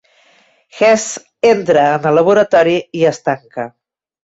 [0.79, 1.21] Hesse
[1.51, 3.71] entra en el laboratori i es tanca.